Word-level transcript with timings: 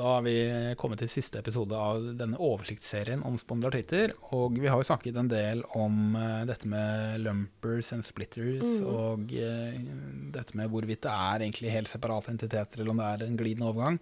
Da 0.00 0.14
har 0.14 0.22
vi 0.24 0.34
kommet 0.80 1.02
til 1.02 1.10
siste 1.12 1.42
episode 1.42 1.76
av 1.76 2.00
denne 2.16 2.38
oversiktsserien 2.40 3.20
om 3.28 3.34
spondylartritter. 3.36 4.14
Og 4.32 4.56
vi 4.56 4.70
har 4.70 4.80
jo 4.80 4.86
snakket 4.88 5.18
en 5.20 5.28
del 5.28 5.60
om 5.76 6.16
uh, 6.16 6.40
dette 6.48 6.70
med 6.72 7.20
lumpers 7.20 7.90
and 7.92 8.06
splitters, 8.06 8.78
mm. 8.80 8.86
og 8.88 9.34
uh, 9.36 9.76
dette 10.32 10.56
med 10.56 10.72
hvorvidt 10.72 11.04
det 11.04 11.12
er 11.12 11.44
egentlig 11.44 11.74
helt 11.74 11.92
separate 11.92 12.32
entiteter, 12.32 12.80
eller 12.80 12.94
om 12.94 13.02
det 13.02 13.10
er 13.10 13.26
en 13.26 13.36
glidende 13.42 13.68
overgang. 13.68 14.00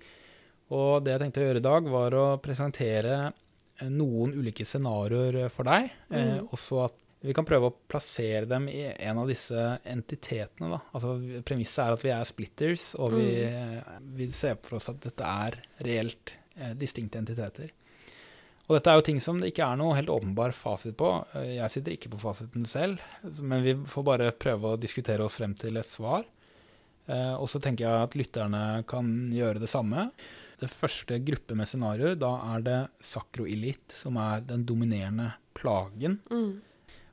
Og 0.71 1.03
det 1.03 1.17
jeg 1.17 1.25
tenkte 1.25 1.43
å 1.43 1.49
gjøre 1.49 1.65
i 1.65 1.67
dag, 1.67 1.91
var 1.97 2.19
å 2.21 2.25
presentere 2.47 3.19
uh, 3.33 3.91
noen 3.91 4.39
ulike 4.39 4.69
scenarioer 4.69 5.41
for 5.51 5.67
deg. 5.67 5.91
Mm. 6.15 6.47
også 6.55 6.85
at 6.87 7.03
vi 7.21 7.35
kan 7.35 7.47
prøve 7.47 7.71
å 7.71 7.77
plassere 7.91 8.47
dem 8.47 8.69
i 8.71 8.85
en 8.93 9.19
av 9.19 9.31
disse 9.31 9.63
entitetene. 9.89 10.71
Da. 10.77 10.79
Altså, 10.95 11.17
premisset 11.47 11.83
er 11.83 11.97
at 11.97 12.05
vi 12.07 12.13
er 12.15 12.29
splitters, 12.29 12.93
og 12.99 13.17
vi, 13.17 13.27
mm. 13.43 14.07
vi 14.21 14.31
ser 14.35 14.59
for 14.63 14.79
oss 14.79 14.91
at 14.93 15.01
dette 15.03 15.27
er 15.27 15.59
reelt 15.87 16.35
eh, 16.55 16.77
distinkte 16.79 17.19
entiteter. 17.19 17.75
Og 18.69 18.77
dette 18.77 18.93
er 18.93 19.01
jo 19.01 19.07
ting 19.09 19.19
som 19.25 19.39
det 19.41 19.51
ikke 19.51 19.65
er 19.65 19.79
noe 19.81 19.97
helt 19.97 20.13
åpenbar 20.13 20.53
fasit 20.55 20.95
på. 21.01 21.11
Eh, 21.35 21.57
jeg 21.57 21.75
sitter 21.75 21.97
ikke 21.97 22.13
på 22.15 22.23
fasiten 22.23 22.69
selv, 22.69 23.03
men 23.41 23.65
vi 23.67 23.75
får 23.89 24.07
bare 24.07 24.35
prøve 24.37 24.75
å 24.75 24.81
diskutere 24.81 25.27
oss 25.27 25.41
frem 25.41 25.57
til 25.59 25.81
et 25.81 25.91
svar. 25.91 26.23
Eh, 27.09 27.35
og 27.35 27.49
så 27.51 27.59
tenker 27.65 27.87
jeg 27.87 28.07
at 28.07 28.19
lytterne 28.21 28.63
kan 28.87 29.11
gjøre 29.35 29.65
det 29.65 29.73
samme. 29.73 30.11
Det 30.59 30.71
første 30.71 31.19
gruppe 31.23 31.57
med 31.59 31.71
scenarioer, 31.71 32.15
da 32.19 32.33
er 32.53 32.65
det 32.67 32.79
sakroillit, 33.03 33.89
som 33.95 34.19
er 34.21 34.47
den 34.47 34.67
dominerende 34.69 35.33
plagen. 35.59 36.19
Mm. 36.31 36.59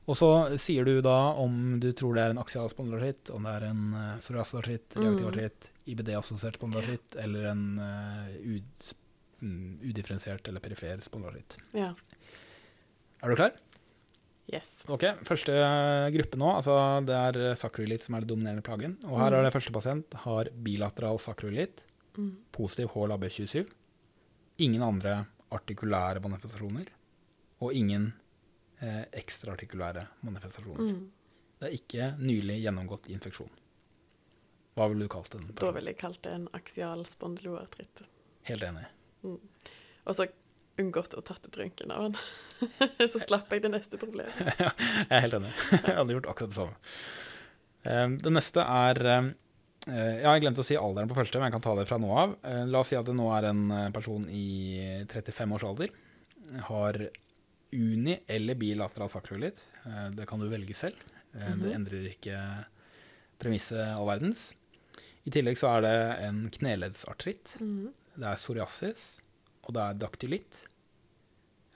Og 0.06 0.14
så 0.14 0.30
sier 0.62 0.86
du 0.86 1.00
da 1.02 1.16
om 1.42 1.76
du 1.82 1.88
tror 1.96 2.14
det 2.14 2.24
er 2.24 2.34
en 2.34 2.40
aksial 2.42 2.68
spondylartritt, 2.70 3.32
om 3.34 3.46
det 3.46 3.54
er 3.58 3.68
en 3.72 3.84
uh, 3.90 4.18
psoriasisartritt, 4.22 4.98
reaktiv 5.00 5.32
mm. 5.34 5.70
IBD-assosiert 5.92 6.58
spondylartritt 6.60 7.18
eller 7.24 7.48
en 7.50 7.64
uh, 7.82 8.58
udifferensiert 9.42 10.46
eller 10.46 10.62
perifer 10.62 11.02
spondylartritt. 11.02 11.58
Ja. 11.74 11.90
Er 13.22 13.32
du 13.32 13.38
klar? 13.38 13.56
Yes. 14.46 14.84
Ok, 14.86 15.02
Første 15.26 15.54
gruppe 16.14 16.38
nå, 16.38 16.50
altså 16.60 16.76
det 17.02 17.16
er 17.18 17.58
sakroilitt 17.58 18.04
som 18.06 18.14
er 18.14 18.22
det 18.22 18.30
dominerende 18.30 18.62
plagen. 18.66 18.94
Og 19.08 19.18
her 19.18 19.34
mm. 19.34 19.38
er 19.40 19.48
det 19.48 19.54
første 19.56 19.74
pasient 19.74 20.18
har 20.22 20.52
bilateral 20.68 21.18
sakroilitt, 21.22 21.82
mm. 22.14 22.30
positiv 22.54 22.94
HLAB27, 22.94 23.66
ingen 24.62 24.86
andre 24.86 25.24
artikulære 25.54 26.22
manifestasjoner 26.22 26.94
og 27.64 27.74
ingen 27.74 28.12
eh, 28.80 29.04
ekstraartikulære 29.20 30.06
manifestasjoner. 30.26 30.92
Mm. 30.92 31.36
Det 31.56 31.68
er 31.68 31.76
ikke 31.76 32.10
nylig 32.20 32.58
gjennomgått 32.64 33.08
infeksjon. 33.12 33.52
Hva 34.76 34.90
ville 34.92 35.06
du 35.06 35.12
kalt 35.12 35.32
den? 35.32 35.46
Da 35.56 35.70
ville 35.72 35.94
jeg 35.94 36.00
kalt 36.02 36.20
det 36.26 36.34
en 36.36 36.50
aksial 36.56 37.06
spondyloartritt. 37.08 38.04
Helt 38.50 38.66
enig. 38.66 38.84
Mm. 39.24 39.38
Og 40.04 40.18
så 40.18 40.26
unngått 40.80 41.16
å 41.16 41.22
tatt 41.24 41.48
ut 41.48 41.56
røntgen 41.56 41.94
av 41.94 42.10
den. 42.10 42.18
så 43.12 43.22
slapp 43.22 43.52
jeg 43.52 43.64
det 43.64 43.72
neste 43.72 44.00
problemet. 44.00 44.36
ja, 44.60 44.68
jeg 44.76 45.08
er 45.08 45.24
helt 45.24 45.38
enig. 45.40 45.54
jeg 45.72 45.96
hadde 45.96 46.16
gjort 46.18 46.30
akkurat 46.32 46.52
det 46.52 46.58
samme. 46.58 46.76
Um, 47.86 48.16
det 48.20 48.32
neste 48.34 48.64
er 48.66 48.98
um, 49.22 49.28
Jeg 49.86 50.26
har 50.26 50.40
glemt 50.42 50.58
å 50.58 50.64
si 50.66 50.76
alderen 50.76 51.08
på 51.08 51.16
første, 51.16 51.38
men 51.38 51.48
jeg 51.48 51.56
kan 51.56 51.64
ta 51.64 51.76
det 51.78 51.86
fra 51.88 52.00
nå 52.02 52.10
av. 52.12 52.36
Uh, 52.44 52.64
la 52.68 52.82
oss 52.82 52.92
si 52.92 52.98
at 52.98 53.08
det 53.08 53.16
nå 53.16 53.30
er 53.32 53.48
en 53.48 53.64
person 53.96 54.26
i 54.28 54.46
35 55.08 55.56
års 55.56 55.66
alder. 55.70 55.94
Har 56.68 57.00
uni- 57.76 58.20
eller 58.26 58.58
bilateral 58.58 59.10
sakroilitt. 59.12 59.60
Eh, 59.84 60.08
det 60.16 60.26
kan 60.26 60.40
du 60.40 60.48
velge 60.48 60.74
selv. 60.74 60.96
-hmm. 61.32 61.62
Det 61.62 61.74
endrer 61.74 62.08
ikke 62.10 62.38
premisset 63.38 63.92
all 63.96 64.06
verdens. 64.08 64.54
I 65.24 65.30
tillegg 65.30 65.58
så 65.58 65.76
er 65.76 65.80
det 65.82 65.96
en 66.28 66.50
kneleddsartritt. 66.50 67.56
Mm 67.60 67.86
-hmm. 67.86 67.92
Det 68.16 68.26
er 68.26 68.36
psoriasis, 68.36 69.20
og 69.62 69.74
det 69.74 69.82
er 69.82 69.94
daktylitt. 69.94 70.68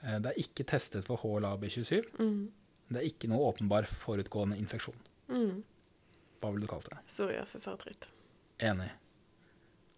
Eh, 0.03 0.19
det 0.19 0.31
er 0.31 0.39
ikke 0.39 0.63
testet 0.63 1.05
for 1.05 1.17
HLA-B27. 1.17 2.01
Mm. 2.19 2.51
Det 2.91 2.97
er 2.97 3.07
ikke 3.07 3.29
noe 3.31 3.51
åpenbar 3.51 3.85
forutgående 3.85 4.57
infeksjon. 4.57 4.97
Mm. 5.27 5.63
Hva 6.41 6.51
ville 6.51 6.65
du 6.65 6.67
kalt 6.67 6.89
det? 6.89 6.97
Psoriasisartritt. 7.07 8.07
Enig. 8.59 8.89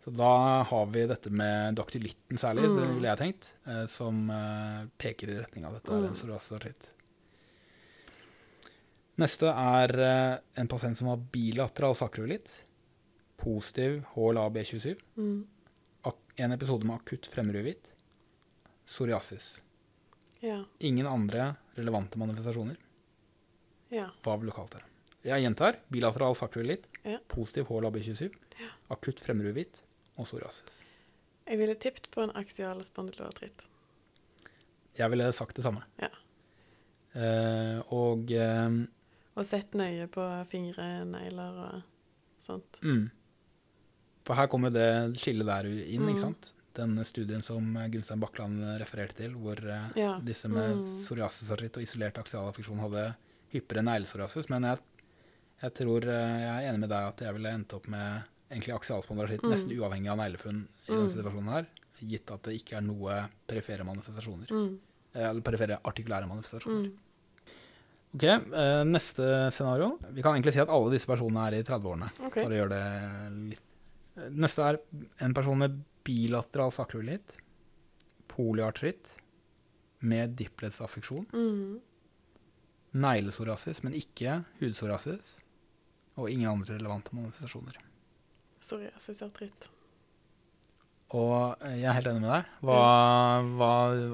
Så 0.04 0.12
da 0.12 0.64
har 0.68 0.86
vi 0.86 1.06
dette 1.08 1.30
med 1.32 1.78
daktylitten 1.80 2.40
særlig, 2.40 2.66
mm. 2.68 2.96
ville 2.98 3.08
jeg 3.08 3.20
tenkt, 3.22 3.46
eh, 3.64 3.86
som 3.88 4.26
eh, 4.36 4.82
peker 5.00 5.30
i 5.32 5.38
retning 5.38 5.64
av 5.64 5.78
dette. 5.78 5.96
Mm. 5.96 6.10
en 6.10 6.18
psoriasisartritt. 6.18 6.90
Neste 9.24 9.54
er 9.54 9.94
eh, 10.04 10.34
en 10.60 10.68
pasient 10.68 11.00
som 11.00 11.08
har 11.08 11.22
bilateral 11.32 11.96
sakroilitt. 11.96 12.52
Positiv 13.40 14.02
HLA-B27. 14.16 15.00
Mm. 15.16 15.40
En 16.44 16.52
episode 16.52 16.88
med 16.90 16.98
akutt 16.98 17.30
fremmeruhvitt. 17.30 17.92
Psoriasis. 18.90 19.62
Ja. 20.42 20.64
Ingen 20.84 21.08
andre 21.08 21.52
relevante 21.78 22.20
manifestasjoner. 22.20 22.76
Ja. 23.94 24.10
Hva 24.26 24.36
vil 24.42 24.50
du 24.50 24.56
kalt 24.58 24.76
det? 24.76 24.84
Jeg 25.30 25.46
gjentar. 25.46 25.80
Bilateral 25.94 26.36
sakroilitt. 26.36 26.90
Ja. 27.06 27.22
Positiv 27.32 27.70
HLA-B27. 27.70 28.34
Akutt 28.92 29.24
fremmeruhvitt 29.24 29.84
og 30.16 30.28
psoriasis. 30.28 30.82
Jeg 31.44 31.60
ville 31.60 31.76
tippet 31.76 32.10
på 32.14 32.24
en 32.24 32.34
aksial 32.40 32.80
spondyloartritt. 32.86 33.66
Jeg 34.98 35.10
ville 35.12 35.32
sagt 35.36 35.58
det 35.58 35.66
samme. 35.66 35.84
Ja. 36.00 36.12
Eh, 37.14 37.80
og 37.94 38.32
eh, 38.32 38.78
Og 39.34 39.46
sett 39.46 39.76
nøye 39.78 40.08
på 40.14 40.24
fingre, 40.50 41.04
negler 41.10 41.60
og 41.68 41.82
sånt. 42.42 42.80
Mm. 42.86 43.10
For 44.24 44.40
her 44.40 44.50
kommer 44.52 44.72
det 44.74 45.18
skillet 45.20 45.50
der 45.50 45.68
inn, 45.68 46.06
mm. 46.06 46.12
ikke 46.14 46.26
sant? 46.28 46.54
Den 46.78 46.96
studien 47.06 47.44
som 47.46 47.76
Gunstein 47.92 48.22
Bakkland 48.22 48.62
refererte 48.82 49.20
til, 49.20 49.36
hvor 49.38 49.60
eh, 49.60 49.92
ja. 50.00 50.16
disse 50.24 50.50
med 50.50 50.80
mm. 50.80 50.84
psoriasisartritt 51.04 51.82
og 51.82 51.86
isolert 51.86 52.22
aksialaffeksjon 52.22 52.82
hadde 52.86 53.08
hyppigere 53.54 53.86
neglesoriasis. 53.86 54.50
Men 54.54 54.70
jeg, 54.72 55.10
jeg 55.66 55.76
tror 55.82 56.08
eh, 56.08 56.38
jeg 56.46 56.54
er 56.54 56.70
enig 56.70 56.86
med 56.86 56.94
deg 56.94 57.10
at 57.12 57.26
jeg 57.28 57.38
ville 57.38 57.58
endt 57.58 57.76
opp 57.78 57.90
med 57.94 58.30
egentlig 58.54 58.76
aksialspondylartritt 58.78 59.44
mm. 59.46 59.52
nesten 59.54 59.74
uavhengig 59.78 60.12
av 60.14 60.20
neglefunn 60.20 60.64
i 60.64 60.90
denne 60.90 61.08
mm. 61.08 61.14
situasjonen 61.14 61.54
her, 61.54 61.70
gitt 62.04 62.34
at 62.34 62.44
det 62.48 62.58
ikke 62.60 62.78
er 62.80 62.86
noe 62.86 63.20
perifere 63.50 63.88
manifestasjoner. 63.88 64.52
Mm. 64.54 64.70
Eh, 65.14 65.26
eller 65.30 65.46
perifere 65.46 65.80
artikulære 65.90 66.30
manifestasjoner. 66.30 66.90
Mm. 66.90 67.52
Ok, 68.14 68.24
eh, 68.30 68.84
Neste 68.86 69.30
scenario. 69.52 69.98
Vi 70.10 70.22
kan 70.22 70.36
egentlig 70.36 70.54
si 70.56 70.62
at 70.62 70.74
alle 70.74 70.94
disse 70.94 71.10
personene 71.10 71.48
er 71.50 71.60
i 71.60 71.64
30-årene. 71.66 72.10
Okay. 72.30 72.44
For 72.44 72.54
å 72.54 72.60
gjøre 72.62 72.76
det 72.76 73.38
litt 73.54 73.70
Neste 74.14 74.62
er 74.62 74.78
en 75.26 75.34
person 75.34 75.58
med 75.58 75.80
bilateral 76.06 76.70
sakroilitt, 76.70 77.32
polyartritt 78.30 79.16
med 80.06 80.36
dipletsaffeksjon, 80.38 81.26
mm. 81.34 81.80
neglesoriasis, 83.02 83.82
men 83.82 83.98
ikke 83.98 84.44
hudsoriasis, 84.60 85.32
og 86.14 86.30
ingen 86.30 86.52
andre 86.52 86.78
relevante 86.78 87.16
manifestasjoner 87.18 87.82
psoriasisartritt. 88.64 89.70
Og 91.14 91.60
eh, 91.62 91.78
jeg 91.82 91.90
er 91.90 92.00
helt 92.00 92.10
enig 92.10 92.24
med 92.24 92.32
deg. 92.32 92.56
Hva, 92.66 92.80
hva, 93.60 93.74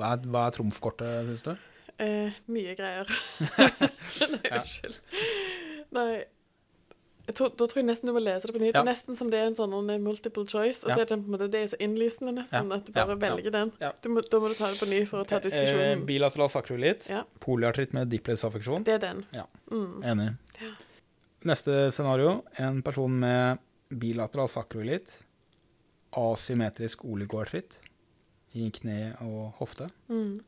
er, 0.09 0.25
hva 0.27 0.47
er 0.47 0.57
trumfkortet, 0.57 1.29
syns 1.29 1.45
du? 1.45 1.53
Eh, 1.99 2.35
mye 2.51 2.75
greier. 2.79 3.07
Nei, 4.33 4.43
unnskyld. 4.57 4.99
Nei. 5.95 6.11
Tror, 7.29 7.51
da 7.53 7.67
tror 7.69 7.77
jeg 7.77 7.85
nesten 7.85 8.09
du 8.09 8.13
må 8.15 8.21
lese 8.23 8.49
det 8.49 8.55
på 8.55 8.61
nytt. 8.61 8.73
Ja. 8.73 8.81
Nesten 8.87 9.17
som 9.17 9.29
det 9.29 9.37
er 9.37 9.49
en 9.51 9.55
sånn 9.57 9.73
multiple 10.01 10.47
choice. 10.49 10.81
Og 10.81 10.93
så 10.95 11.03
er 11.03 11.09
det, 11.11 11.19
måte, 11.29 11.49
det 11.51 11.61
er 11.61 11.71
så 11.75 11.77
innlysende 11.83 12.33
nesten 12.39 12.71
at 12.73 12.87
du 12.87 12.93
bare 12.95 13.17
velger 13.21 13.53
den. 13.53 13.73
Må, 14.09 14.23
da 14.25 14.41
må 14.41 14.49
du 14.49 14.57
ta 14.57 14.71
det 14.71 14.79
på 14.81 14.89
ny 14.89 15.03
for 15.09 15.21
å 15.21 15.29
ta 15.29 15.37
eh, 15.37 15.45
diskusjonen. 15.45 16.01
Eh, 16.01 16.05
bilateral 16.09 16.49
sakroilitt. 16.49 17.05
Ja. 17.11 17.21
Polyartritt 17.43 17.93
med 17.97 18.09
diplesaffeksjon. 18.09 18.87
Det 18.87 18.97
er 18.97 19.03
den. 19.03 19.23
Ja. 19.35 19.45
Mm. 19.69 19.99
Enig. 20.09 20.29
Neste 21.45 21.85
scenario. 21.93 22.39
En 22.59 22.81
person 22.85 23.13
med 23.21 23.61
bilateral 23.89 24.49
sakroilitt, 24.51 25.11
asymmetrisk 26.17 27.03
oligoartritt 27.05 27.79
i 28.57 28.69
kne 28.73 29.13
og 29.25 29.59
hofte, 29.59 29.89
mm. 30.09 30.39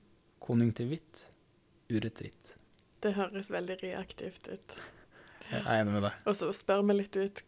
konjunktivitt, 0.42 1.28
uretritt. 1.92 2.56
Det 3.02 3.16
høres 3.18 3.52
veldig 3.54 3.78
reaktivt 3.82 4.50
ut. 4.50 4.78
Jeg 5.52 5.62
er 5.62 5.82
enig 5.82 5.98
med 5.98 6.06
deg. 6.08 6.24
Og 6.30 6.38
så 6.38 6.50
spør 6.56 6.86
vi 6.88 6.98
litt 7.02 7.18
ut 7.18 7.44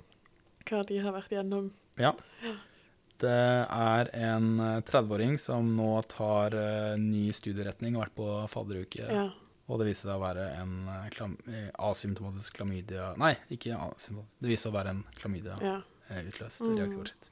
hva 0.68 0.84
de 0.88 1.00
har 1.04 1.16
vært 1.16 1.34
gjennom. 1.34 1.72
Ja. 2.00 2.14
Det 3.24 3.32
er 3.64 4.10
en 4.18 4.58
30-åring 4.84 5.38
eh, 5.38 5.42
som 5.42 5.70
nå 5.78 5.92
tar 6.12 6.56
uh, 6.58 6.96
ny 7.00 7.30
studieretning 7.36 7.96
og 7.96 8.02
har 8.02 8.10
vært 8.10 8.18
på 8.18 8.30
fadderuke. 8.52 9.08
Ja. 9.08 9.28
Og 9.74 9.82
det 9.82 9.90
viser 9.90 10.10
seg 10.10 10.20
å 10.20 10.24
være 10.24 10.48
en 10.60 10.74
eh, 10.94 11.08
klam 11.16 11.36
eh, 11.50 11.70
asymptomatisk 11.82 12.60
klamydia 12.60 13.14
Nei, 13.18 13.34
ikke 13.54 13.74
asymptomatisk. 13.74 14.36
Det 14.44 14.52
viser 14.52 14.68
seg 14.68 14.74
å 14.74 14.78
være 14.78 14.94
en 14.94 15.04
klamydia-utløst 15.18 16.62
ja. 16.62 16.68
mm. 16.70 16.76
reaktivoritet. 16.82 17.30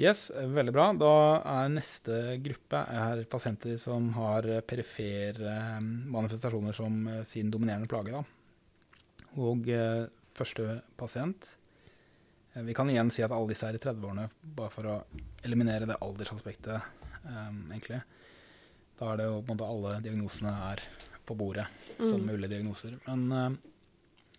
Yes, 0.00 0.26
veldig 0.32 0.72
bra. 0.74 0.86
Da 0.96 1.14
er 1.54 1.72
neste 1.72 2.20
gruppe 2.42 2.84
er 3.00 3.24
pasienter 3.32 3.76
som 3.80 4.10
har 4.18 4.48
perifere 4.68 5.56
eh, 5.56 5.80
manifestasjoner 6.18 6.76
som 6.76 7.02
sin 7.28 7.50
dominerende 7.54 7.88
plage. 7.88 8.12
Da. 8.12 9.32
Og 9.40 9.72
eh, 9.72 10.06
første 10.36 10.80
pasient 11.00 11.54
Eh, 12.52 12.62
vi 12.62 12.74
kan 12.74 12.90
igjen 12.90 13.10
si 13.10 13.24
at 13.24 13.32
alle 13.32 13.52
disse 13.52 13.68
er 13.68 13.76
i 13.76 13.80
30-årene, 13.80 14.28
bare 14.56 14.72
for 14.72 14.88
å 14.88 14.96
eliminere 15.46 15.88
det 15.88 16.00
aldersaspektet, 16.04 16.90
egentlig. 17.24 18.02
Da 18.98 19.12
er 19.12 19.20
det 19.20 19.28
jo 19.28 19.40
på 19.40 19.52
en 19.52 19.56
måte 19.56 19.70
alle 19.70 19.94
diagnosene 20.04 20.52
er 20.68 20.82
på 21.28 21.34
bordet 21.38 21.66
som 21.98 22.20
Mm. 22.20 22.26
mulige 22.32 22.50
diagnoser. 22.54 22.96
Men 23.06 23.32
uh, 23.32 23.52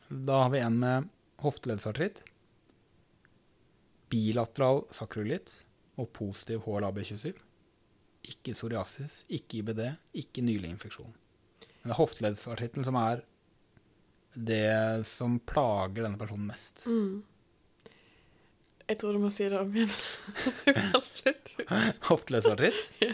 da 0.09 0.41
har 0.44 0.50
vi 0.53 0.59
en 0.59 0.80
med 0.80 1.09
hofteleddsartritt, 1.44 2.21
bilateral 4.13 4.83
sakroilitt 4.94 5.53
og 6.00 6.12
positiv 6.13 6.63
HLA-B27. 6.68 7.33
Ikke 8.30 8.53
psoriasis, 8.56 9.24
ikke 9.27 9.59
IBD, 9.62 9.81
ikke 10.21 10.44
nylig 10.45 10.69
infeksjon. 10.71 11.09
Men 11.09 11.89
det 11.89 11.95
er 11.95 12.00
hofteleddsartritten 12.00 12.86
som 12.88 12.95
er 13.01 13.24
det 14.33 15.06
som 15.06 15.36
plager 15.45 16.06
denne 16.07 16.18
personen 16.18 16.47
mest. 16.50 16.86
Mm. 16.88 17.21
Jeg 18.88 19.00
tror 19.00 19.15
du 19.15 19.19
må 19.24 19.29
si 19.31 19.45
det 19.50 19.59
om 19.59 19.69
igjen. 19.75 19.91
Hofteleddsartritt, 22.09 22.79
ja. 23.00 23.13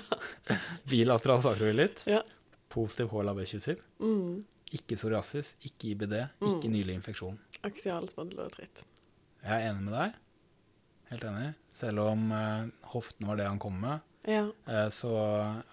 bilateral 0.89 1.41
sakroilitt, 1.45 2.03
Ja. 2.09 2.21
Positiv 2.69 3.09
HLA-B27. 3.11 3.79
Mm. 3.99 4.43
Ikke 4.71 4.95
psoriasis, 4.95 5.55
ikke 5.65 5.89
IBD, 5.95 6.13
ikke 6.45 6.67
Mm. 6.69 6.73
nylig 6.75 6.93
infeksjon. 6.99 7.39
Aksial 7.63 8.07
spondyloartritt. 8.07 8.83
Jeg 9.43 9.51
er 9.63 9.71
enig 9.71 9.81
med 9.83 9.93
deg. 9.93 10.13
Helt 11.09 11.23
enig. 11.23 11.55
Selv 11.73 11.99
om 12.05 12.31
eh, 12.31 12.67
hoften 12.93 13.25
var 13.27 13.35
det 13.37 13.47
han 13.47 13.57
kom 13.59 13.79
med, 13.81 14.01
Ja. 14.27 14.43
eh, 14.67 14.89
så 14.93 15.09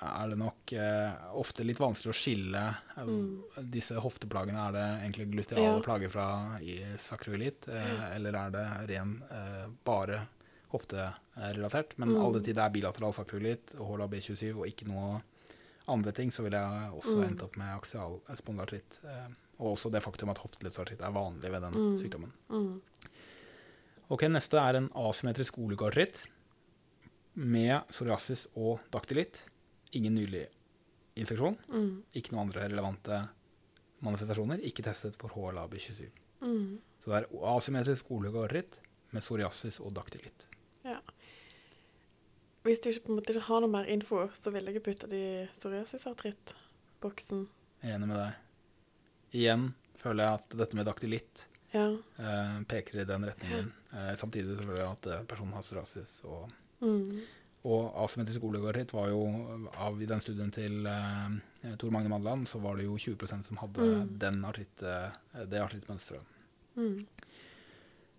er 0.00 0.28
det 0.31 0.38
nok 0.38 0.72
eh, 0.72 1.12
ofte 1.34 1.62
litt 1.66 1.78
vanskelig 1.78 2.14
å 2.14 2.16
skille 2.16 2.76
Mm. 3.04 3.42
disse 3.70 3.92
hofteplagene. 4.00 4.56
Er 4.69 4.72
det 4.72 4.87
egentlig 5.12 5.31
gluteale 5.34 5.76
Ja. 5.76 5.81
plager 5.81 6.08
fra 6.08 6.58
i 6.62 6.78
sakroilitt, 6.96 7.69
eh, 7.69 8.14
eller 8.16 8.31
er 8.34 8.50
det 8.50 8.88
ren 8.88 9.22
eh, 9.31 9.66
bare 9.84 10.26
hofterelatert? 10.72 11.99
Men 11.99 12.08
Mm. 12.14 12.22
all 12.25 12.32
den 12.32 12.42
tid 12.44 12.54
det 12.56 12.64
er 12.64 12.70
bilateral 12.70 13.12
sakroilitt 13.12 13.75
og 13.78 13.88
HLA-B27 13.99 14.56
og 14.56 14.66
ikke 14.66 14.87
noe 14.88 15.22
andre 15.88 16.12
ting, 16.12 16.30
så 16.30 16.42
ville 16.42 16.58
jeg 16.58 16.92
også 16.92 17.16
Mm. 17.16 17.28
endt 17.28 17.42
opp 17.42 17.56
med 17.56 17.76
aksial 17.76 18.20
spondylartritt. 18.34 18.98
Eh, 19.04 19.28
og 19.60 19.76
også 19.76 19.90
det 19.92 20.02
faktum 20.02 20.30
at 20.30 20.38
hofteleddsartritt 20.38 21.00
er 21.00 21.12
vanlig 21.12 21.50
ved 21.50 21.62
den 21.62 21.72
Mm. 21.74 21.96
sykdommen. 21.98 22.32
Mm. 22.50 22.80
Ok, 24.10 24.22
Neste 24.28 24.58
er 24.58 24.76
en 24.76 24.88
asymmetrisk 24.94 25.58
oligartritt 25.58 26.26
med 27.34 27.82
psoriasis 27.88 28.46
og 28.56 28.80
daktylitt. 28.92 29.44
Ingen 29.92 30.14
nylig 30.14 30.46
infeksjon. 31.16 31.56
Mm. 31.68 32.02
Ikke 32.14 32.32
noen 32.32 32.46
andre 32.48 32.68
relevante 32.68 33.28
manifestasjoner. 34.02 34.60
Ikke 34.62 34.82
testet 34.84 35.16
for 35.16 35.28
HLA-B27. 35.30 36.10
Mm. 36.42 36.78
Så 37.02 37.06
det 37.12 37.22
er 37.22 37.26
asymmetrisk 37.56 38.10
oligoartritt 38.10 38.80
med 39.12 39.22
psoriasis 39.22 39.80
og 39.80 39.92
daktylitt. 39.94 40.46
Hvis 42.66 42.80
du 42.82 42.88
ikke, 42.90 43.12
måte 43.14 43.30
ikke 43.32 43.46
har 43.46 43.60
noe 43.62 43.70
mer 43.70 43.86
info, 43.92 44.24
så 44.34 44.50
vil 44.54 44.66
jeg 44.66 44.82
putte 44.82 45.06
det 45.10 45.20
i 45.22 45.46
psoriasisartrittboksen. 45.54 47.46
Enig 47.86 48.08
med 48.10 48.16
deg. 48.18 48.32
Igjen 49.36 49.68
føler 50.00 50.24
jeg 50.26 50.40
at 50.40 50.56
dette 50.62 50.78
med 50.78 50.86
daktylitt 50.88 51.46
Ja. 51.74 51.88
eh, 52.18 52.60
peker 52.68 53.00
i 53.02 53.04
den 53.08 53.24
retningen. 53.28 53.72
Eh, 53.92 54.14
samtidig 54.16 54.56
jeg 54.80 54.90
at 54.90 55.06
eh, 55.06 55.24
personen 55.28 55.52
har 55.54 55.62
psoriasis. 55.62 56.22
Og, 56.24 56.50
Mm. 56.82 57.22
og 57.64 57.94
asymmetrisk 58.04 58.42
oligoartritt 58.44 58.92
var 58.92 59.08
jo 59.08 59.68
av 59.78 60.00
i 60.02 60.06
den 60.06 60.20
studien 60.20 60.50
til 60.52 60.86
eh, 60.86 61.76
Tor 61.78 61.90
Magne 61.90 62.08
Madland, 62.08 62.46
så 62.46 62.60
var 62.60 62.76
det 62.76 62.84
jo 62.86 62.96
20% 62.96 63.44
som 63.44 63.56
hadde 63.56 63.78
Mm. 63.82 64.18
den 64.18 64.42
artritt, 64.44 64.82
eh, 64.82 65.10
det 65.46 65.60
artrittmønsteret. 65.60 66.22
Mm. 66.76 67.06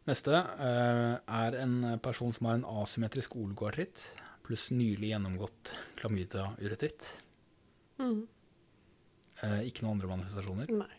Neste 0.07 0.31
eh, 0.33 1.17
er 1.27 1.55
en 1.61 1.99
person 1.99 2.31
som 2.33 2.47
har 2.47 2.55
en 2.55 2.65
asymmetrisk 2.65 3.35
oligoartritt 3.35 4.05
pluss 4.47 4.69
nylig 4.71 5.11
gjennomgått 5.11 5.73
klamydia-uretritt. 5.99 7.09
Mm. 7.99 8.21
Eh, 9.43 9.59
ikke 9.67 9.83
noen 9.83 9.97
andre 9.97 10.09
manifestasjoner. 10.13 10.71
Nei. 10.71 10.93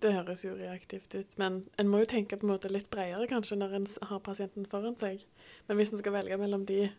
Det 0.00 0.14
høres 0.16 0.42
jo 0.46 0.54
reaktivt 0.56 1.12
ut, 1.14 1.34
men 1.38 1.58
en 1.78 1.88
må 1.92 1.98
jo 2.00 2.08
tenke 2.08 2.38
på 2.40 2.46
en 2.46 2.54
måte 2.54 2.70
litt 2.72 2.88
bredere 2.92 3.26
kanskje 3.28 3.58
når 3.60 3.74
en 3.76 3.86
har 4.08 4.22
pasienten 4.24 4.64
foran 4.68 4.96
seg. 4.96 5.26
Men 5.68 5.76
hvis 5.76 5.92
en 5.92 6.00
skal 6.00 6.14
velge 6.16 6.38
mellom 6.40 6.64
de 6.68 6.90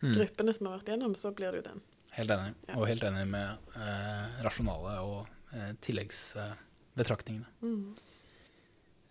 Mm. 0.00 0.14
gruppene 0.16 0.54
som 0.56 0.66
har 0.66 0.78
vært 0.78 0.88
gjennom, 0.94 1.12
så 1.14 1.28
blir 1.36 1.52
det 1.52 1.58
jo 1.60 1.66
den. 1.74 1.80
Helt 2.16 2.30
enig. 2.32 2.54
Ja. 2.66 2.76
Og 2.78 2.86
helt 2.88 3.02
enig 3.04 3.26
med 3.28 3.58
eh, 3.76 4.38
rasjonale 4.46 4.94
og 5.04 5.26
eh, 5.52 5.74
tilleggsbetraktningene. 5.84 7.44
Mm. 7.60 7.94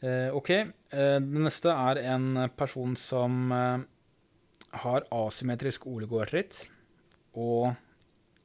Eh, 0.02 0.34
ok, 0.34 0.50
eh, 0.50 1.20
det 1.20 1.44
neste 1.46 1.70
er 1.70 2.02
en 2.16 2.50
person 2.58 2.96
som 2.98 3.52
eh, 3.54 3.84
har 4.84 5.06
asymmetrisk 5.14 5.88
oligoartritt 5.90 6.64
og 7.38 7.74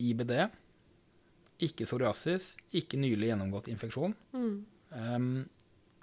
IBD. 0.02 0.34
Ikke 1.64 1.86
psoriasis, 1.86 2.54
ikke 2.74 2.98
nylig 3.00 3.30
gjennomgått 3.30 3.68
infeksjon. 3.72 4.16
Mm. 4.34 4.56
Um, 4.94 5.28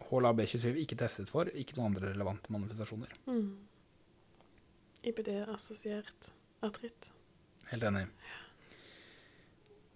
HLA-B27 0.07 0.79
ikke 0.83 0.97
testet 1.00 1.31
for, 1.31 1.50
ikke 1.56 1.77
noen 1.77 1.91
andre 1.91 2.12
relevante 2.12 2.53
manifestasjoner. 2.53 3.13
Mm. 3.29 3.51
IBD-assosiert 5.12 6.31
artritt. 6.65 7.09
Helt 7.71 7.85
enig. 7.88 8.06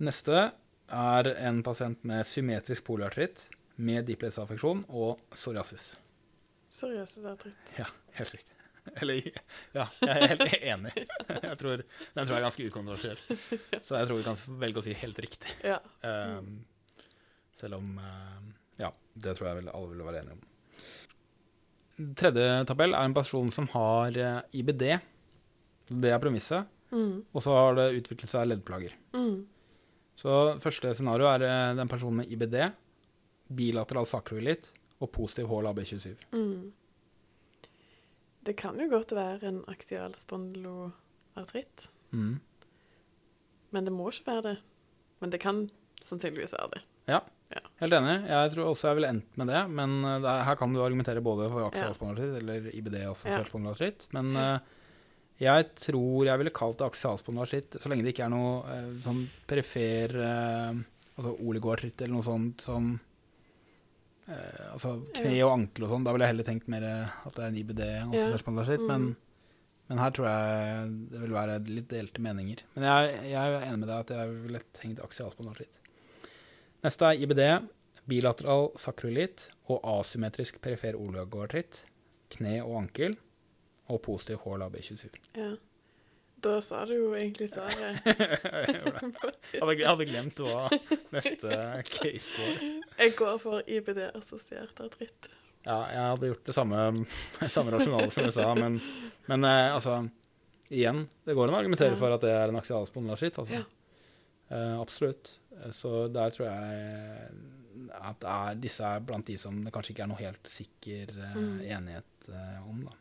Neste 0.05 0.49
er 0.91 1.29
en 1.35 1.61
pasient 1.65 2.01
med 2.07 2.25
symmetrisk 2.27 2.85
polartritt 2.87 3.47
med 3.75 4.07
diplesaffeksjon 4.07 4.85
og 4.89 5.21
psoriasis. 5.35 5.93
Psoriasis-artritt. 6.71 7.77
Ja, 7.79 7.87
helt 8.17 8.35
riktig. 8.35 8.54
Eller 9.01 9.21
ja, 9.75 9.85
jeg 10.01 10.11
er 10.13 10.31
helt 10.33 10.55
enig. 10.73 10.93
Jeg 11.29 11.57
tror, 11.61 11.83
den 11.85 12.27
tror 12.27 12.35
jeg 12.35 12.39
er 12.39 12.47
ganske 12.47 12.67
ukontroversiell. 12.69 13.23
Så 13.81 13.97
jeg 13.97 14.09
tror 14.09 14.19
vi 14.19 14.27
kan 14.27 14.39
velge 14.61 14.81
å 14.81 14.85
si 14.85 14.95
helt 14.97 15.21
riktig. 15.25 15.55
Ja. 15.65 15.79
Um, 16.05 16.59
selv 17.55 17.79
om 17.79 17.95
um, 17.97 18.51
Ja, 18.81 18.91
det 19.15 19.37
tror 19.37 19.49
jeg 19.49 19.61
vel 19.61 19.73
alle 19.73 19.91
vil 19.93 20.05
være 20.05 20.21
enige 20.23 20.37
om. 20.37 20.45
Tredje 22.19 22.47
tabell 22.67 22.95
er 22.95 23.07
en 23.07 23.15
person 23.15 23.51
som 23.55 23.67
har 23.71 24.17
eh, 24.19 24.39
IBD. 24.59 24.87
Det 25.87 26.09
er 26.11 26.19
premisset. 26.19 26.67
Mm. 26.91 27.23
Og 27.31 27.43
så 27.43 27.53
har 27.55 27.77
det 27.77 27.93
utviklet 28.01 28.31
seg 28.31 28.49
leddplager. 28.49 28.95
Mm. 29.15 29.45
Så 30.19 30.33
første 30.63 30.91
scenario 30.95 31.29
er 31.31 31.45
eh, 31.47 31.75
den 31.79 31.91
personen 31.91 32.19
med 32.21 32.31
IBD, 32.35 32.57
bilateral 33.55 34.07
sakroilitt 34.09 34.73
og 34.99 35.11
positiv 35.15 35.47
HLA-B27. 35.51 36.27
Mm. 36.35 36.73
Det 38.45 38.53
kan 38.59 38.77
jo 38.79 38.85
godt 38.91 39.11
være 39.17 39.47
en 39.49 39.63
aksial 39.71 40.13
spondyloartritt, 40.21 41.87
Mm. 42.13 42.39
men 43.73 43.85
det 43.85 43.91
må 43.93 44.09
ikke 44.11 44.27
være 44.29 44.43
det. 44.43 44.57
Men 45.21 45.29
det 45.33 45.39
kan 45.41 45.69
sannsynligvis 46.05 46.53
være 46.53 46.69
det. 46.75 46.81
Ja, 47.07 47.19
Ja. 47.51 47.59
helt 47.79 47.93
enig. 47.93 48.27
Jeg 48.27 48.51
tror 48.53 48.69
også 48.71 48.87
jeg 48.89 48.95
ville 48.95 49.09
endt 49.09 49.37
med 49.37 49.47
det. 49.47 49.69
Men 49.69 50.03
eh, 50.05 50.21
er, 50.29 50.43
her 50.43 50.55
kan 50.55 50.73
du 50.73 50.81
argumentere 50.81 51.21
både 51.21 51.49
for 51.49 51.59
Ja. 51.61 51.67
aksialspondylartritt 51.69 52.37
eller 52.41 52.69
IBD 52.75 52.95
og 53.05 53.17
Ja. 53.25 53.41
assosiert 53.41 54.07
Men 54.13 54.35
eh, 54.35 54.59
jeg 55.39 55.75
tror 55.75 56.25
jeg 56.25 56.37
ville 56.37 56.49
kalt 56.51 56.77
det 56.77 56.85
aksial 56.87 57.17
spondyloartritt 57.17 57.71
så 57.81 57.89
lenge 57.89 58.03
det 58.03 58.13
ikke 58.15 58.25
er 58.25 58.29
noe 58.29 58.63
eh, 58.65 59.01
sånn 59.01 59.27
perifer 59.47 60.83
Altså 61.17 61.31
oligoartritt 61.39 62.01
eller 62.01 62.13
noe 62.13 62.23
sånt 62.23 62.59
som 62.59 62.99
eh, 64.27 64.71
Altså 64.73 64.95
kne 65.13 65.35
og 65.45 65.51
ankel 65.59 65.83
og 65.85 65.89
sånn. 65.93 66.03
Da 66.07 66.11
ville 66.15 66.25
jeg 66.27 66.33
heller 66.35 66.47
tenkt 66.49 66.67
mer 66.71 66.83
eh, 66.83 67.13
at 67.25 67.35
det 67.37 67.43
er 67.43 67.47
en 67.51 67.59
IBD 67.61 67.79
Ja. 67.85 68.03
assosiert. 68.31 68.87
Men, 68.87 69.01
Mm. 69.09 69.15
men 69.89 69.97
her 70.01 70.11
tror 70.11 70.27
jeg 70.27 71.09
det 71.11 71.21
vil 71.21 71.31
være 71.35 71.59
litt 71.67 71.87
delte 71.89 72.21
meninger. 72.21 72.63
Men 72.75 72.83
jeg, 72.89 73.31
jeg 73.31 73.53
er 73.53 73.65
enig 73.67 73.79
med 73.79 73.87
deg 73.87 73.99
at 73.99 74.09
jeg 74.15 74.29
ville 74.47 74.61
tenkt 74.73 74.99
aksialspondylartritt. 75.03 75.79
Neste 76.83 77.01
er 77.05 77.21
IBD, 77.21 77.69
bilateral 78.07 78.71
sakroilitt 78.77 79.49
og 79.69 79.81
asymmetrisk 79.83 80.59
perifer 80.61 80.93
oligoartritt, 80.97 81.85
kne 82.29 82.59
og 82.63 82.75
ankel, 82.83 83.15
og 83.89 84.01
positiv 84.01 84.39
HLA-B27. 84.45 85.09
Ja. 85.37 85.55
Da 86.45 86.59
sa 86.61 86.83
du 86.85 86.93
jo 86.93 87.07
egentlig 87.17 87.47
svaret. 87.49 88.05
hadde, 89.61 89.75
hadde 89.87 90.05
glemt 90.05 90.41
hva 90.45 90.67
neste 91.15 91.55
case 91.89 92.37
var. 92.37 92.59
Jeg 93.01 93.15
går 93.17 93.39
for 93.41 93.63
IBD-assosiert 93.77 94.81
artritt. 94.85 95.29
Ja, 95.65 95.79
jeg 95.89 96.03
hadde 96.11 96.29
gjort 96.29 96.45
det 96.45 96.53
samme, 96.53 96.83
samme 97.55 97.73
rasjonale 97.73 98.11
som 98.13 98.27
jeg 98.27 98.35
sa, 98.35 98.51
men, 98.59 98.77
men 99.31 99.47
eh, 99.49 99.71
altså 99.73 100.03
Igjen, 100.73 101.03
det 101.25 101.35
går 101.37 101.45
an 101.51 101.53
å 101.53 101.57
argumentere 101.61 101.93
Ja. 101.93 101.97
for 101.99 102.13
at 102.15 102.23
det 102.25 102.31
er 102.33 102.49
en 102.49 102.57
aksial 102.57 102.87
spondylartritt. 102.89 103.35
Altså. 103.37 103.59
Ja. 103.59 103.65
Uh, 104.49 104.79
absolutt. 104.81 105.35
Eh, 105.59 105.69
Så 105.77 106.07
der 106.09 106.31
tror 106.33 106.47
jeg 106.47 107.27
at 108.01 108.25
er, 108.25 108.57
disse 108.57 108.81
er 108.85 109.03
blant 109.05 109.27
de 109.29 109.35
som 109.37 109.59
det 109.61 109.73
kanskje 109.75 109.93
ikke 109.93 110.03
er 110.07 110.09
noe 110.09 110.21
helt 110.23 110.49
sikker 110.49 111.11
eh, 111.21 111.35
Mm. 111.37 111.59
enighet 111.69 112.29
uh, 112.33 112.65
om. 112.69 112.79
Da. 112.87 112.95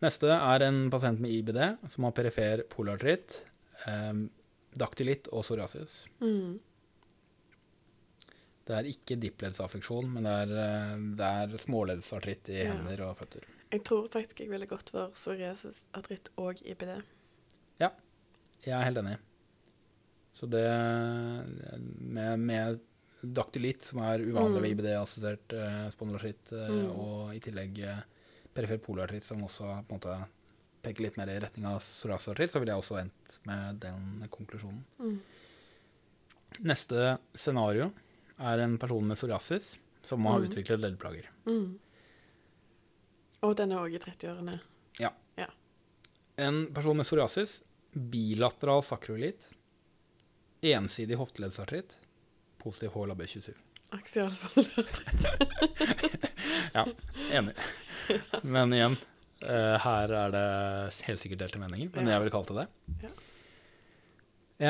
Neste 0.00 0.30
er 0.32 0.62
en 0.64 0.86
pasient 0.92 1.20
med 1.20 1.30
IBD 1.30 1.58
som 1.92 2.04
har 2.06 2.12
perifer 2.16 2.62
polartritt, 2.72 3.42
eh, 3.86 4.12
daktylitt 4.80 5.28
og 5.32 5.42
psoriasis. 5.44 6.04
Mm. 6.22 6.58
Det 8.70 8.76
er 8.78 8.88
ikke 8.88 9.16
dippleddsaffeksjon, 9.20 10.08
men 10.14 10.24
det 10.28 10.34
er, 10.44 10.52
eh, 10.64 10.96
det 11.18 11.26
er 11.26 11.56
småleddsartritt 11.58 12.48
i 12.54 12.62
Ja. 12.64 12.72
hender 12.72 13.02
og 13.08 13.16
føtter. 13.18 13.42
Jeg 13.72 13.84
tror 13.84 14.08
faktisk 14.08 14.40
jeg 14.40 14.48
ville 14.50 14.66
gått 14.66 14.90
for 14.90 15.10
psoriasis-artritt 15.10 16.28
og 16.38 16.54
IBD. 16.64 17.02
Ja, 17.80 17.90
Jeg 18.64 18.72
er 18.74 18.84
helt 18.84 18.98
enig. 18.98 19.18
Så 20.34 20.46
det 20.48 20.66
med, 22.00 22.38
med 22.38 22.80
daktylitt, 23.24 23.84
som 23.84 24.00
er 24.00 24.18
uvanlig 24.18 24.58
Mm. 24.58 24.62
ved 24.62 24.70
IBD-assosiert 24.76 25.52
eh, 25.52 25.90
spondylartritt, 25.90 26.52
eh, 26.52 26.68
Mm. 26.68 26.90
og 26.98 27.34
i 27.34 27.38
tillegg 27.40 27.78
eh, 27.78 28.02
perifer 28.54 28.78
polartritt, 28.82 29.24
som 29.24 29.42
også 29.46 29.66
på 29.86 29.94
en 29.94 29.98
måte 30.00 30.16
peker 30.82 31.04
litt 31.04 31.16
mer 31.20 31.28
i 31.28 31.38
retning 31.42 31.66
av 31.68 31.78
psoriasisartritt, 31.84 32.50
så 32.54 32.60
ville 32.62 32.72
jeg 32.72 32.82
også 32.82 32.98
endt 33.02 33.34
med 33.46 33.80
den 33.82 34.26
konklusjonen. 34.32 34.82
Mm. 34.98 35.20
Neste 36.66 37.18
scenario 37.38 37.90
er 38.40 38.58
en 38.64 38.78
person 38.80 39.06
med 39.06 39.16
psoriasis 39.20 39.74
som 40.02 40.24
har 40.24 40.40
Mm. 40.40 40.48
utviklet 40.48 40.80
leddplager. 40.80 41.26
Mm. 41.46 41.78
Og 43.42 43.56
den 43.56 43.72
er 43.72 43.76
òg 43.84 43.94
i 43.94 43.98
30-årene. 43.98 44.60
Ja 45.00 45.12
En 46.40 46.72
person 46.72 46.96
med 46.96 47.04
psoriasis, 47.04 47.58
bilateral 47.92 48.80
sakroilitt, 48.82 49.42
ensidig 50.64 51.16
hofteleddsartritt, 51.20 51.98
positiv 52.58 52.90
HLA-B27. 52.94 53.52
Aksial 53.92 54.30
spondylartritt. 54.32 55.26
Ja, 56.74 56.86
enig. 57.34 57.52
Men 58.56 58.72
igjen, 58.76 58.96
uh, 59.44 59.76
her 59.84 60.14
er 60.24 60.30
det 60.34 60.44
helt 61.06 61.20
sikkert 61.22 61.42
delte 61.44 61.60
meninger, 61.62 61.90
men 61.94 62.06
Ja. 62.06 62.12
jeg 62.16 62.24
ville 62.24 62.34
kalt 62.34 62.48
det 62.52 62.56
det. 62.56 62.68
Ja. 63.04 63.10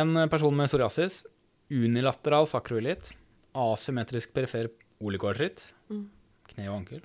En 0.03 0.15
person 0.31 0.55
med 0.57 0.69
psoriasis, 0.71 1.25
unilateral 1.71 2.47
sakroilitt, 2.47 3.13
asymmetrisk 3.55 4.33
perifer 4.37 4.69
oligoartritt, 5.03 5.73
Mm. 5.91 6.05
kne 6.53 6.69
og 6.71 6.77
ankel, 6.81 7.01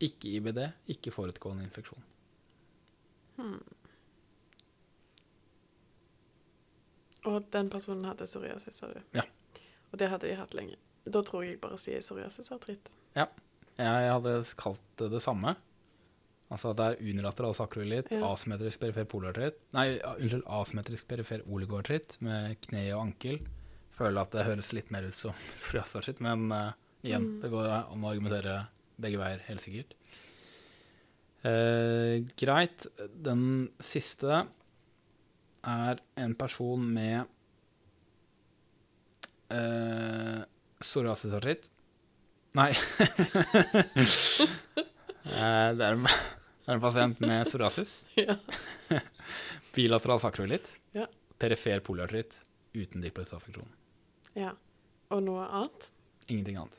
ikke 0.00 0.30
IBD, 0.38 0.60
ikke 0.94 1.10
forutgående 1.10 1.64
infeksjon. 1.66 2.02
Hmm. 3.38 3.58
Og 7.26 7.42
den 7.50 7.68
personen 7.70 8.04
hadde 8.06 8.26
psoriasis, 8.28 8.78
sa 8.78 8.90
du? 8.92 9.00
Ja. 9.16 9.24
Og 9.92 9.98
det 9.98 10.08
hadde 10.12 10.28
de 10.30 10.36
hatt 10.38 10.54
lenge. 10.54 10.76
Da 11.08 11.22
tror 11.26 11.44
jeg 11.46 11.60
bare 11.62 11.78
sier 11.80 12.02
psoriasisartritt. 12.04 12.92
Jeg 13.78 14.10
hadde 14.10 14.32
kalt 14.58 14.82
det 14.98 15.10
det 15.12 15.20
samme. 15.22 15.54
Altså 16.50 16.70
at 16.72 16.78
det 16.80 16.86
er 16.88 17.02
unilateral 17.12 17.52
sakroilitt, 17.54 18.08
Ja. 18.10 18.22
asymmetrisk 18.32 18.80
perifer 18.80 19.04
polartritt 19.04 19.58
Nei, 19.76 19.98
unnskyld, 20.00 20.46
asymmetrisk 20.48 21.06
perifer 21.10 21.42
oligoartritt 21.46 22.16
med 22.24 22.56
kne 22.64 22.86
og 22.96 23.02
ankel. 23.04 23.38
Føler 23.98 24.22
at 24.22 24.32
det 24.32 24.46
høres 24.46 24.72
litt 24.72 24.90
mer 24.94 25.04
ut 25.10 25.14
som 25.14 25.34
psoriasisartritt, 25.58 26.20
men 26.24 26.50
uh, 26.52 26.72
igjen, 27.04 27.26
Mm. 27.28 27.40
det 27.42 27.50
går 27.52 27.68
an 27.74 28.02
å 28.06 28.10
argumentere 28.14 28.56
begge 28.98 29.18
veier, 29.20 29.44
helt 29.46 29.60
sikkert. 29.62 29.92
Uh, 31.44 32.24
greit. 32.40 32.86
Den 33.22 33.68
siste 33.78 34.46
er 35.68 36.00
en 36.16 36.34
person 36.34 36.80
med 36.94 37.26
uh, 39.52 40.42
psoriasisartritt. 40.80 41.68
Nei 42.56 42.72
Eh, 45.28 45.70
det, 45.76 45.84
er 45.84 45.92
en, 45.92 46.06
det 46.06 46.70
er 46.70 46.76
en 46.78 46.80
pasient 46.80 47.18
med 47.20 47.42
psoriasis. 47.44 47.90
Ja. 48.16 48.38
Bilateral 49.76 50.20
sakroilitt. 50.22 50.70
Ja. 50.96 51.04
Perifer 51.38 51.82
poliartritt 51.84 52.38
uten 52.72 53.02
dippelsaffeksjon. 53.04 53.68
ja. 54.38 54.54
Og 55.12 55.22
noe 55.24 55.44
annet? 55.48 55.90
Ingenting 56.28 56.56
annet. 56.60 56.78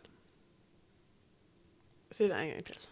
Si 2.14 2.26
det 2.30 2.38
en 2.38 2.52
gang 2.56 2.66
til. 2.68 2.84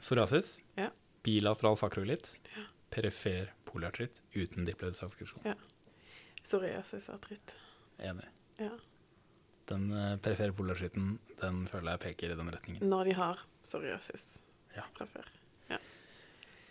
Psoriasis. 0.00 0.54
Ja. 0.80 0.88
Bilateral 1.24 1.76
sakroilitt. 1.80 2.30
Ja. 2.54 2.64
Perifer 2.92 3.52
poliartritt 3.68 4.20
uten 4.36 4.64
dipløsaffeksjon. 4.68 5.44
Psoriasis-artritt. 6.44 7.56
Enig. 8.04 8.28
Ja. 8.60 8.72
Den 9.70 9.86
uh, 9.92 10.16
perifere 10.20 10.52
polartritten 10.52 11.18
den 11.40 11.64
føler 11.70 11.94
jeg 11.94 12.00
peker 12.08 12.32
i 12.34 12.36
den 12.38 12.50
retningen. 12.52 12.82
Når 12.88 13.04
de 13.10 13.14
har 13.20 13.40
psoriasis 13.64 14.38
Ja. 14.76 14.82
fra 14.96 15.06
før. 15.06 15.24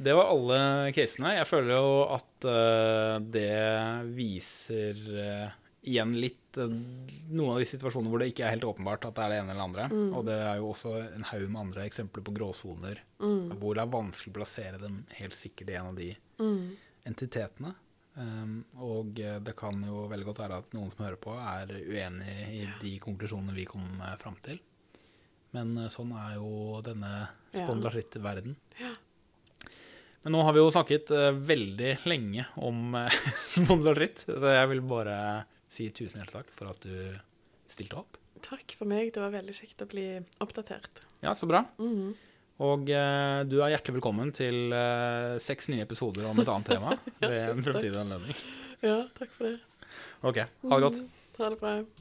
Det 0.04 0.12
var 0.18 0.26
alle 0.34 0.56
casene. 0.92 1.36
Jeg 1.38 1.46
føler 1.48 1.76
jo 1.78 1.92
at 2.12 2.46
uh, 2.50 3.20
det 3.22 4.08
viser 4.18 4.98
uh, 5.14 5.52
igjen 5.86 6.16
litt 6.18 6.58
uh, 6.58 6.66
noen 7.30 7.54
av 7.54 7.60
de 7.62 7.68
situasjonene 7.70 8.10
hvor 8.12 8.20
det 8.24 8.32
ikke 8.34 8.44
er 8.48 8.56
helt 8.56 8.66
åpenbart 8.68 9.06
at 9.08 9.16
det 9.16 9.24
er 9.24 9.32
det 9.36 9.38
ene 9.44 9.54
eller 9.54 9.68
andre. 9.70 9.86
Mm. 9.94 10.10
Og 10.18 10.26
det 10.28 10.40
er 10.50 10.58
jo 10.60 10.72
også 10.74 10.96
en 11.14 11.28
haug 11.30 11.46
med 11.46 11.62
andre 11.68 11.86
eksempler 11.88 12.26
på 12.26 12.36
gråsoner 12.36 13.02
Mm. 13.24 13.54
hvor 13.62 13.78
det 13.78 13.86
er 13.86 13.92
vanskelig 13.94 14.34
å 14.34 14.36
plassere 14.36 14.80
dem 14.82 14.98
helt 15.16 15.36
sikkert 15.38 15.70
i 15.72 15.76
en 15.80 15.86
av 15.94 15.96
de 15.96 16.10
Mm. 16.42 16.74
entitetene. 17.08 17.76
Um, 18.16 18.60
og 18.78 19.16
det 19.18 19.56
kan 19.58 19.80
jo 19.88 20.04
veldig 20.12 20.28
godt 20.28 20.40
være 20.44 20.58
at 20.62 20.76
noen 20.78 20.92
som 20.94 21.02
hører 21.06 21.18
på, 21.18 21.34
er 21.34 21.72
uenig 21.82 22.36
i 22.54 22.60
Ja. 22.68 22.76
de 22.82 22.92
konklusjonene 23.02 23.56
vi 23.58 23.66
kom 23.66 23.88
eh, 24.06 24.14
fram 24.22 24.36
til. 24.46 24.60
Men 25.54 25.72
eh, 25.82 25.90
sånn 25.90 26.12
er 26.18 26.36
jo 26.38 26.82
denne 26.86 27.14
spondylartrittverden. 27.56 28.54
Ja. 28.80 28.92
Men 30.24 30.36
nå 30.38 30.44
har 30.46 30.54
vi 30.56 30.62
jo 30.62 30.70
snakket 30.72 31.10
eh, 31.12 31.32
veldig 31.36 31.94
lenge 32.08 32.46
om 32.62 32.94
spondylartritt, 33.56 34.26
så 34.30 34.54
jeg 34.60 34.70
vil 34.76 34.84
bare 34.88 35.18
si 35.74 35.90
tusen 35.90 36.22
hjertelig 36.22 36.44
takk 36.44 36.54
for 36.54 36.70
at 36.70 36.86
du 36.86 37.18
stilte 37.74 37.98
opp. 37.98 38.20
Takk 38.44 38.76
for 38.78 38.86
meg. 38.92 39.10
Det 39.16 39.22
var 39.24 39.34
veldig 39.34 39.56
kjekt 39.58 39.82
å 39.82 39.90
bli 39.90 40.06
oppdatert. 40.44 41.02
Ja, 41.26 41.34
så 41.34 41.48
bra. 41.50 41.64
Mhm. 41.82 42.14
Og 42.62 42.90
eh, 42.94 43.40
du 43.50 43.58
er 43.64 43.74
hjertelig 43.74 43.96
velkommen 43.98 44.30
til 44.36 44.74
eh, 44.78 45.40
seks 45.42 45.72
nye 45.74 45.82
episoder 45.88 46.28
om 46.30 46.38
et 46.44 46.52
annet 46.54 46.70
tema 46.70 46.94
ved 47.24 47.40
en 47.50 47.64
fremtidig 47.66 47.98
anledning. 47.98 48.38
Ja, 48.84 49.00
takk 49.18 49.32
for 49.34 49.50
det. 49.50 49.58
Ok, 50.24 50.38
ha 50.46 50.78
det 50.78 50.86
godt. 50.86 51.02
Mm, 51.02 51.20
Ha 51.40 51.50
det 51.50 51.58
bra. 51.60 51.72